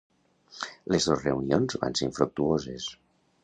Les 0.93 1.07
dos 1.11 1.21
reunions 1.27 1.79
van 1.85 1.99
ser 2.01 2.11
infructuoses. 2.11 2.93